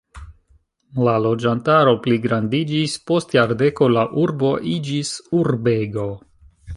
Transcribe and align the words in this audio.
La 1.07 1.11
loĝantaro 1.25 1.91
pligrandiĝis, 2.07 2.97
post 3.11 3.37
jardeko 3.39 3.91
la 3.99 4.07
urbo 4.25 4.53
iĝis 4.73 5.13
urbego. 5.43 6.09